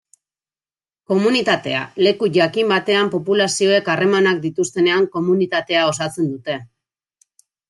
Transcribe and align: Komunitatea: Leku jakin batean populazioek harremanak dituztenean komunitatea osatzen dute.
Komunitatea: 1.11 1.81
Leku 2.07 2.29
jakin 2.37 2.71
batean 2.75 3.11
populazioek 3.17 3.93
harremanak 3.97 4.41
dituztenean 4.47 5.07
komunitatea 5.19 5.85
osatzen 5.93 6.33
dute. 6.35 6.59